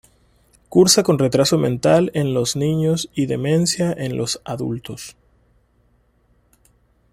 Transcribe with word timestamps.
Cursa 0.67 1.03
con 1.03 1.19
retraso 1.19 1.59
mental 1.59 2.09
en 2.15 2.33
los 2.33 2.55
niños 2.55 3.11
y 3.13 3.27
demencia 3.27 3.93
en 3.93 4.17
los 4.17 4.41
adultos. 4.45 5.15